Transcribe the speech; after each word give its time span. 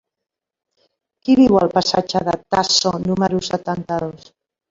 Qui 1.27 1.35
viu 1.39 1.59
al 1.59 1.69
passatge 1.75 2.23
de 2.29 2.35
Tasso 2.55 2.93
número 3.05 3.45
setanta-dos? 3.49 4.27